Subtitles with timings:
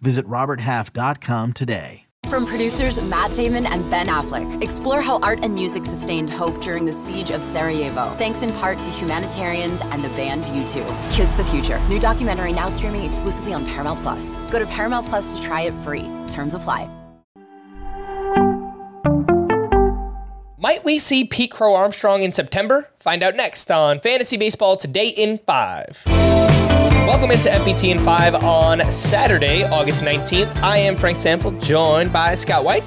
[0.00, 2.04] Visit RobertHalf.com today.
[2.28, 6.84] From producers Matt Damon and Ben Affleck, explore how art and music sustained hope during
[6.84, 11.14] the siege of Sarajevo, thanks in part to humanitarians and the band U2.
[11.14, 14.36] Kiss the Future, new documentary now streaming exclusively on Paramount Plus.
[14.50, 16.06] Go to Paramount Plus to try it free.
[16.28, 16.90] Terms apply.
[20.58, 22.90] Might we see Pete Crow Armstrong in September?
[22.98, 26.27] Find out next on Fantasy Baseball Today in 5.
[27.08, 30.54] Welcome into FBT in 5 on Saturday, August 19th.
[30.56, 32.84] I am Frank Stampfl, joined by Scott White.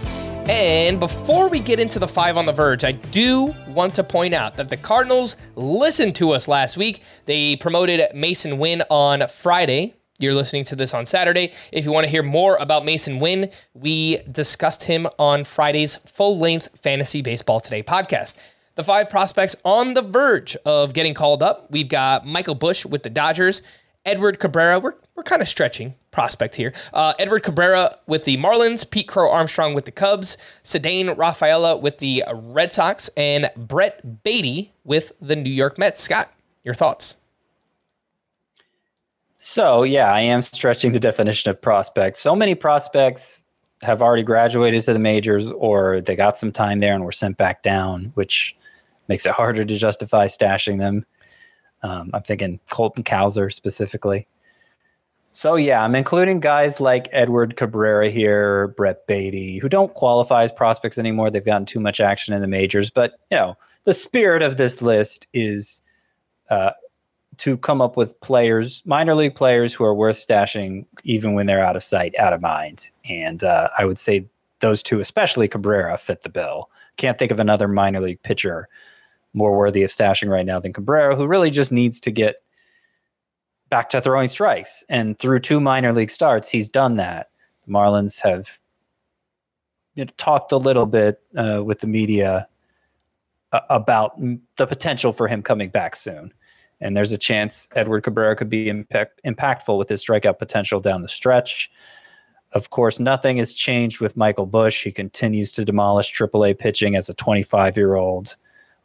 [0.47, 4.35] And before we get into the 5 on the verge, I do want to point
[4.35, 7.01] out that the Cardinals listened to us last week.
[7.25, 9.95] They promoted Masyn Winn on Friday.
[10.19, 11.51] You're listening to this on Saturday.
[11.71, 16.37] If you want to hear more about Masyn Winn, we discussed him on Friday's full
[16.37, 18.37] length Fantasy Baseball Today podcast.
[18.75, 21.69] The five prospects on the verge of getting called up.
[21.71, 23.63] We've got Michael Busch with the Dodgers,
[24.05, 26.73] Edward Cabrera, we're, we're kind of stretching prospect here.
[26.93, 31.99] Uh, Edward Cabrera with the Marlins, Pete Crow Armstrong with the Cubs, Ceddanne Rafaela with
[31.99, 36.01] the Red Sox, and Brett Baty with the New York Mets.
[36.01, 36.31] Scott,
[36.63, 37.15] your thoughts?
[39.37, 42.17] So, yeah, I am stretching the definition of prospect.
[42.17, 43.43] So many prospects
[43.81, 47.37] have already graduated to the majors or they got some time there and were sent
[47.37, 48.55] back down, which
[49.07, 51.05] makes it harder to justify stashing them.
[51.83, 54.27] Um, I'm thinking Colton Cowser specifically.
[55.33, 60.51] So yeah, I'm including guys like Edward Cabrera here, Brett Baty, who don't qualify as
[60.51, 61.29] prospects anymore.
[61.29, 62.89] They've gotten too much action in the majors.
[62.89, 65.81] But you know, the spirit of this list is
[66.49, 66.71] uh,
[67.37, 71.65] to come up with players, minor league players, who are worth stashing even when they're
[71.65, 72.91] out of sight, out of mind.
[73.09, 74.25] And uh, I would say
[74.59, 76.69] those two, especially Cabrera, fit the bill.
[76.97, 78.67] Can't think of another minor league pitcher
[79.33, 82.37] more worthy of stashing right now than Cabrera, who really just needs to get
[83.69, 84.83] back to throwing strikes.
[84.89, 87.29] And through two minor league starts, he's done that.
[87.65, 88.59] The Marlins have
[89.95, 92.47] you know, talked a little bit uh, with the media
[93.51, 94.19] about
[94.57, 96.33] the potential for him coming back soon.
[96.79, 101.01] And there's a chance Edward Cabrera could be impact, impactful with his strikeout potential down
[101.01, 101.69] the stretch.
[102.53, 104.83] Of course, nothing has changed with Michael Busch.
[104.83, 108.35] He continues to demolish AAA pitching as a 25 year old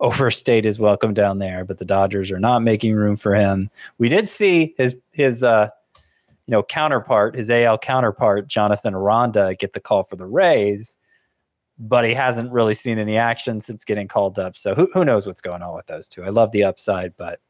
[0.01, 3.71] overstayed his welcome down there, but the Dodgers are not making room for him.
[3.99, 5.69] We did see his his uh
[6.47, 10.97] you know counterpart, his AL counterpart, Jonathan Aranda, get the call for the Rays,
[11.79, 14.57] but he hasn't really seen any action since getting called up.
[14.57, 16.25] So who who knows what's going on with those two?
[16.25, 17.41] I love the upside, but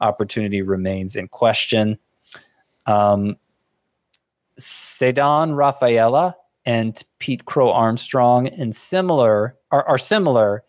[0.00, 1.98] opportunity remains in question.
[2.86, 3.36] Um
[4.58, 10.62] Ceddanne Rafaela and Pete Crow Armstrong and similar are, are similar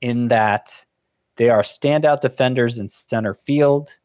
[0.00, 0.84] in that
[1.36, 4.00] they are standout defenders in center field,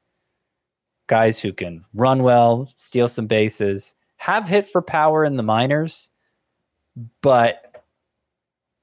[1.07, 6.11] guys who can run well, steal some bases, have hit for power in the minors,
[7.21, 7.83] but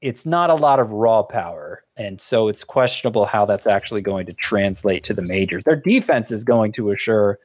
[0.00, 1.84] it's not a lot of raw power.
[1.97, 5.65] And so it's questionable how that's actually going to translate to the majors.
[5.65, 7.38] Their defense is going to assure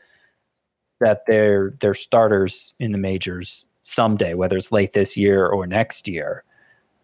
[1.02, 6.08] that they're they're starters in the majors someday, whether it's late this year or next
[6.08, 6.44] year.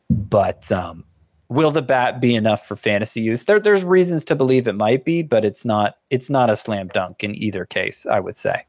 [0.09, 1.03] But um,
[1.51, 3.43] will the bat be enough for fantasy use?
[3.43, 5.97] There, there's reasons to believe it might be, but it's not.
[6.09, 8.07] It's not a slam dunk in either case.
[8.07, 8.65] I would say.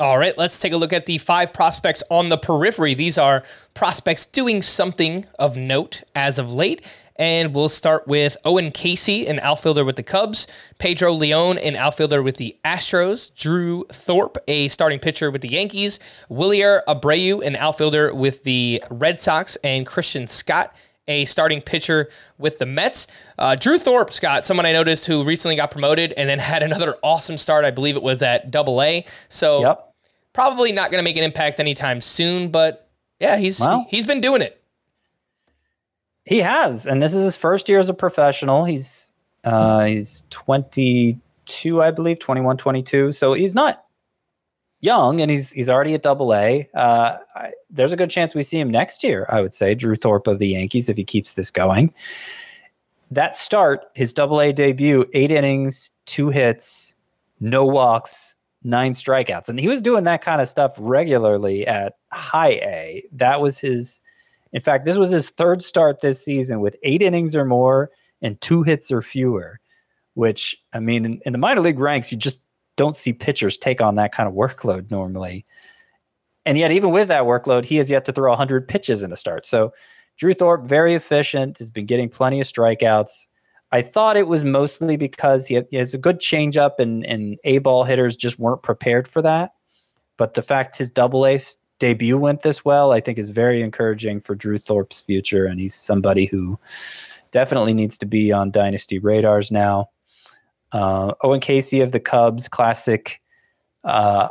[0.00, 2.94] All right, let's take a look at the five prospects on the periphery.
[2.94, 6.84] These are prospects doing something of note as of late.
[7.16, 10.48] And we'll start with Owen Caissie, an outfielder with the Cubs,
[10.78, 16.00] Pedro Leon, an outfielder with the Astros, Drew Thorpe, a starting pitcher with the Yankees,
[16.28, 20.74] Wilyer Abreu, an outfielder with the Red Sox, and Christian Scott,
[21.08, 22.08] a starting pitcher
[22.38, 23.06] with the Mets.
[23.38, 26.96] Uh, Drew Thorpe, Scott, someone I noticed who recently got promoted and then had another
[27.02, 27.64] awesome start.
[27.64, 29.04] I believe it was at Double A.
[29.28, 29.94] So yep.
[30.32, 32.50] probably not going to make an impact anytime soon.
[32.50, 32.88] But
[33.20, 34.60] yeah, he's he's been doing it.
[36.24, 38.64] He has, and this is his first year as a professional.
[38.64, 39.10] He's
[39.44, 43.12] uh, he's 22, I believe, 21, 22.
[43.12, 43.83] So he's not
[44.84, 46.68] young and he's he's already at double A.
[46.74, 47.16] Uh,
[47.70, 50.38] there's a good chance we see him next year, I would say, Drew Thorpe of
[50.38, 51.92] the Yankees, if he keeps this going.
[53.10, 56.96] That start, his double A debut, eight innings, two hits,
[57.40, 59.48] no walks, nine strikeouts.
[59.48, 63.04] And he was doing that kind of stuff regularly at high A.
[63.12, 64.00] That was his
[64.54, 67.90] In fact, this was his third start this season with eight innings or more
[68.22, 69.60] and two hits or fewer,
[70.14, 72.40] which, I mean, in, in the minor league ranks, you just
[72.76, 75.44] don't see pitchers take on that kind of workload normally.
[76.46, 79.16] And yet, even with that workload, he has yet to throw 100 pitches in a
[79.16, 79.46] start.
[79.46, 79.72] So,
[80.16, 83.26] Drew Thorpe, very efficient, has been getting plenty of strikeouts.
[83.72, 87.82] I thought it was mostly because he, has a good changeup and, and A ball
[87.82, 89.54] hitters just weren't prepared for that.
[90.16, 91.40] But the fact his double A
[91.80, 95.46] debut went this well, I think is very encouraging for Drew Thorpe's future.
[95.46, 96.56] And he's somebody who
[97.32, 99.90] definitely needs to be on dynasty radars now.
[100.72, 103.20] Uh, Owen Caissie of the Cubs, classic
[103.84, 104.28] uh,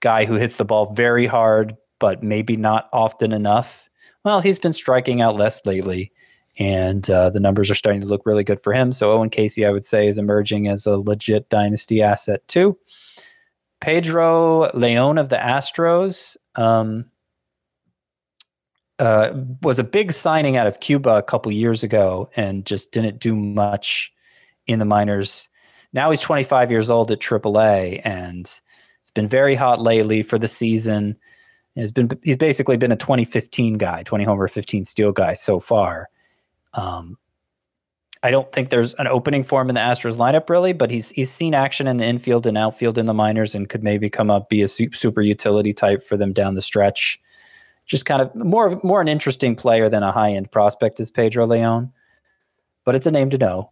[0.00, 3.88] guy who hits the ball very hard, but maybe not often enough.
[4.24, 6.12] Well, he's been striking out less lately,
[6.58, 8.92] and uh, the numbers are starting to look really good for him.
[8.92, 12.76] So Owen Caissie, I would say, is emerging as a legit dynasty asset too.
[13.80, 17.06] Pedro Leon of the Astros um,
[18.98, 19.32] uh,
[19.62, 23.34] was a big signing out of Cuba a couple years ago, and just didn't do
[23.34, 24.12] much
[24.66, 25.48] in the minors.
[25.92, 28.46] Now he's 25 years old at AAA, and
[29.00, 31.16] it's been very hot lately for the season.
[31.74, 36.08] He's been he's basically been a 2015 guy, 20 homer, 15 steal guy so far.
[36.74, 37.18] Um,
[38.22, 41.10] I don't think there's an opening for him in the Astros lineup really, but he's
[41.10, 44.30] he's seen action in the infield and outfield in the minors and could maybe come
[44.30, 47.20] up be a super utility type for them down the stretch.
[47.86, 51.46] Just kind of more more an interesting player than a high end prospect is Pedro
[51.46, 51.92] Leon,
[52.84, 53.70] but it's a name to know.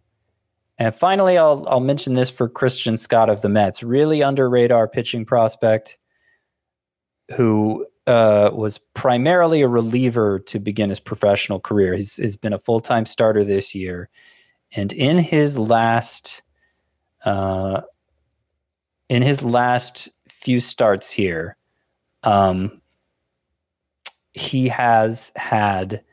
[0.79, 4.87] And finally, I'll I'll mention this for Christian Scott of the Mets, really under radar
[4.87, 5.99] pitching prospect,
[7.35, 11.93] who uh, was primarily a reliever to begin his professional career.
[11.93, 14.09] He's, he's been a full time starter this year,
[14.71, 16.43] and in his last,
[17.25, 17.81] uh,
[19.09, 21.57] in his last few starts here,
[22.23, 22.81] um,
[24.31, 26.03] he has had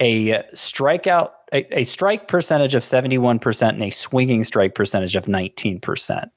[0.00, 6.30] a strikeout a, a strike percentage of 71% and a swinging strike percentage of 19%.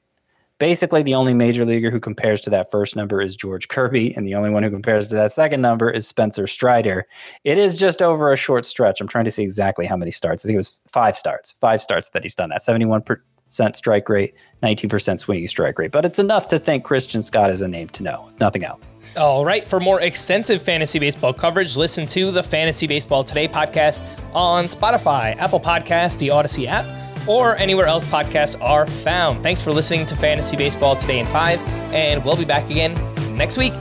[0.60, 4.26] Basically, the only major leaguer who compares to that first number is George Kirby, and
[4.26, 7.06] the only one who compares to that second number is Spencer Strider.
[7.44, 9.00] It is just over a short stretch.
[9.00, 10.44] I'm trying to see exactly how many starts.
[10.44, 12.64] I think it was five starts, five starts that he's done that.
[12.64, 13.04] 71
[13.48, 15.92] strike rate, 19% swinging strike rate.
[15.92, 18.94] But it's enough to think Christian Scott is a name to know, if nothing else.
[19.16, 19.68] All right.
[19.68, 25.36] For more extensive fantasy baseball coverage, listen to the Fantasy Baseball Today podcast on Spotify,
[25.38, 26.86] Apple Podcasts, the Audacy app,
[27.28, 29.44] or anywhere else podcasts are found.
[29.44, 31.62] Thanks for listening to Fantasy Baseball Today in 5,
[31.94, 32.94] and we'll be back again
[33.36, 33.74] next week.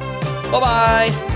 [0.51, 1.36] Bye bye.